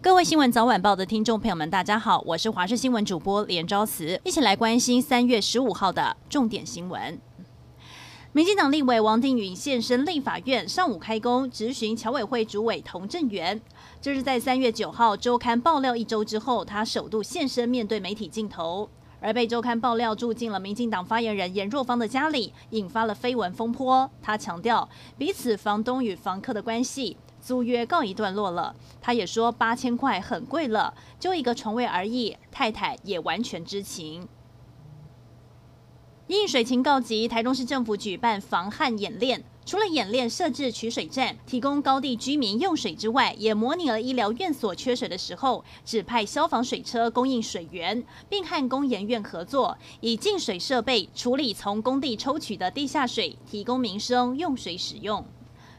[0.00, 7.20] 各位新闻早晚报的听众朋友们，大家好，我是华视新闻主播连昭慈，一起来关心三月十五号的重点新闻。
[8.30, 13.60] 民进党立委王定宇现身立法院，上午开工质询侨委会主委童振源。
[14.00, 18.88] 这是在三月九号周刊爆料一周之后，他首度现身面对媒体镜头，
[19.20, 24.08] 而被周刊爆料住进了民进党发言人严若芳的家里，引发了绯闻风波。
[24.22, 24.88] 他强调，
[25.18, 28.74] 彼此房东与房客的关系租约告一段落了。
[29.00, 34.28] 他也说，八千块很贵了，就一个床位而已，太太也完全知情。
[36.26, 39.42] 因水情告急，台中市政府举办防旱演练。
[39.64, 55.22] 除了演练设置取水站，提供高地居民用水之外，也模拟了医疗院所缺水的时候，指派消防水车供应水源，并和工研院合作，以净水设备处理从工地抽取的地下水，提供民生用水使用。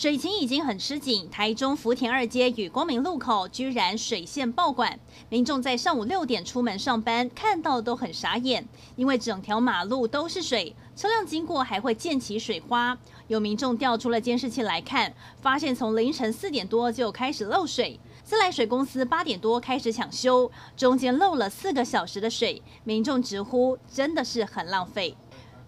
[0.00, 8.66] 水情已经很吃紧，台中福田二街与光明路口居然水线爆管，民众在上午六点出门上班，看到都很傻眼，
[8.96, 12.96] 因为整条马路都是水，车辆经过还会溅起水花。
[13.28, 25.14] 有民众调出了监视器来看，发现从凌晨四点多就开始漏水，自来水公司八点多开始抢修，中间漏了四个小时的水，民众直呼真的是很浪费。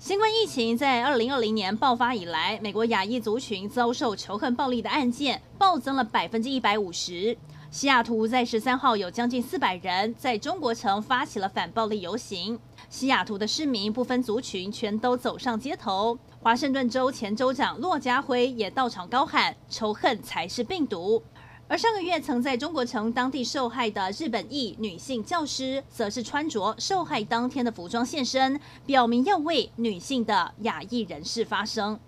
[0.03, 7.39] 新冠疫情在二零二零年爆发以来，美国亚裔族群遭受仇恨暴力的案件暴增了百分之一百五十。
[7.71, 12.59] 西雅图在十三号有将近四百人在中国城发起了反暴力游行，
[12.91, 16.19] 西雅图的市民不分族群全都走上街头。
[16.41, 21.23] 华盛顿州前州长骆家辉也到场高喊：“仇恨才是病毒。”
[21.69, 31.99] 而上个月曾在中国城当地受害的日本裔女性教师，则是穿着受害当天的服装现身，表明要为女性的亚裔人士发声。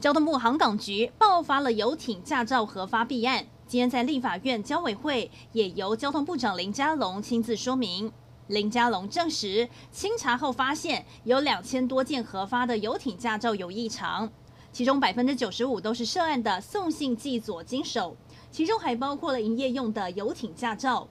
[0.00, 8.10] 交通部航港局爆发了游艇驾照核发弊案，今天在立法院交委会也由交通部长林佳龙亲自说明。
[8.46, 14.30] 林佳龙证实，清查后发现有两千多件核发的游艇驾照有异常，
[14.72, 18.16] 其中百分之九十五都是涉案的送信寄左经手。
[18.52, 21.08] 其中还包括了营业用的游艇驾照。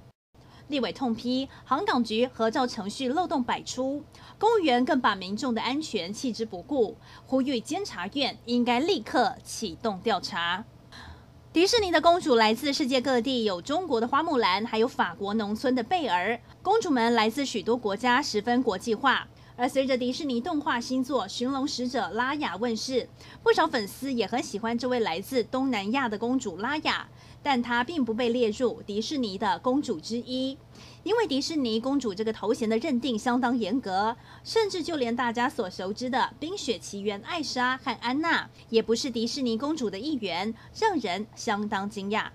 [0.68, 4.02] 立委痛批航港局核照程序漏洞百出，
[4.38, 10.63] 公务员更把民众的安全弃之不顾，呼吁监察院应该立刻启动调查。
[11.52, 16.40] 迪士尼的公主来自世界各地，有中国的花木兰，还有法国农村的贝儿。
[16.62, 19.28] 公主们来自许多国家，十分国际化。
[19.62, 23.08] 而随着迪士尼动画新作《寻龙使者》拉雅问世，
[23.44, 27.08] 不少粉丝也很喜欢这位来自东南亚的公主拉雅。
[27.44, 30.58] 但她并不被列入迪士尼的公主之一，
[31.04, 42.30] 因为迪士尼公主这个头衔的认定相当严格，甚至就连大家所熟知的《冰雪奇缘》艾莎和安娜也不是迪士尼公主的一员，让人相当惊讶。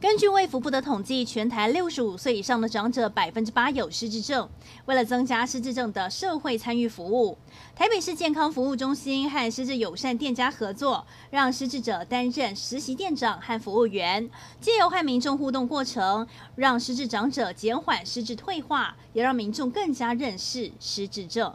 [0.00, 4.48] 根据卫福部的统计，全台六十五岁以上的长者百分之八有失智症。
[4.86, 7.36] 为了增加失智症的社会参与服务，
[7.76, 21.54] 台北市健康服务中心和失智友善店家合作，让失智者担任实习店长和服务员，借由和民众互动过程，让失智长者减缓失智退化，也让民众更加认识失智症。